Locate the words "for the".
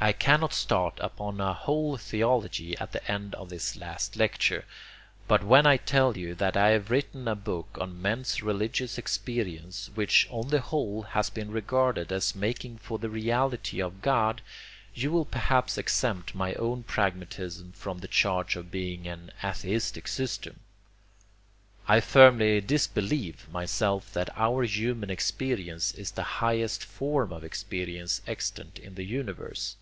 12.78-13.10